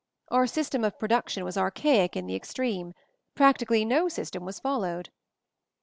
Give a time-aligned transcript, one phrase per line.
[0.29, 2.95] Our system of pro duction was archaic in the extreme;
[3.35, 5.11] prac tically no system was followed."